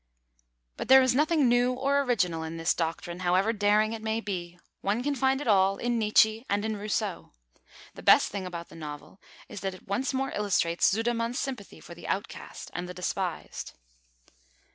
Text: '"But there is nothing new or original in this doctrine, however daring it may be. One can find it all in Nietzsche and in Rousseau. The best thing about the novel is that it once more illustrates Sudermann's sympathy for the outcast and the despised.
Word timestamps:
'"But 0.77 0.87
there 0.87 1.03
is 1.03 1.13
nothing 1.13 1.47
new 1.47 1.73
or 1.73 2.01
original 2.01 2.41
in 2.41 2.57
this 2.57 2.73
doctrine, 2.73 3.19
however 3.19 3.53
daring 3.53 3.93
it 3.93 4.01
may 4.01 4.19
be. 4.19 4.57
One 4.81 5.03
can 5.03 5.13
find 5.13 5.39
it 5.39 5.47
all 5.47 5.77
in 5.77 5.99
Nietzsche 5.99 6.43
and 6.49 6.65
in 6.65 6.75
Rousseau. 6.75 7.33
The 7.93 8.01
best 8.01 8.31
thing 8.31 8.47
about 8.47 8.69
the 8.69 8.75
novel 8.75 9.21
is 9.47 9.61
that 9.61 9.75
it 9.75 9.87
once 9.87 10.11
more 10.11 10.31
illustrates 10.33 10.87
Sudermann's 10.87 11.37
sympathy 11.37 11.79
for 11.79 11.93
the 11.93 12.07
outcast 12.07 12.71
and 12.73 12.89
the 12.89 12.95
despised. 12.95 13.73